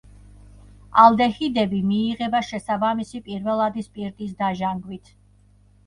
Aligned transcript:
ალდეჰიდები 1.03 1.83
მიიღება 1.91 2.43
შესაბამისი 2.49 3.25
პირველადი 3.31 3.89
სპირტის 3.93 4.37
დაჟანგვით. 4.45 5.19